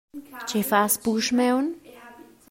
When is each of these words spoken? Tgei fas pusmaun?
Tgei 0.47 0.63
fas 0.69 0.93
pusmaun? 1.03 1.65